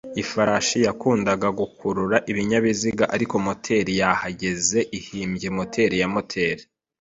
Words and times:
Ifarashi 0.23 0.77
yakundaga 0.87 1.47
gukurura 1.59 2.17
ibinyabiziga, 2.31 3.03
ariko 3.15 3.35
moteri 3.45 3.93
yahageze 4.01 4.79
ihimbye 4.99 5.47
moteri 5.57 5.95
ya 6.01 6.07
moteri. 6.13 6.63